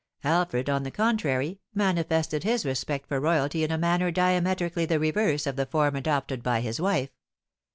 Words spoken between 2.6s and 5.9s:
respect for royalty in a manner diametrically the reverse of the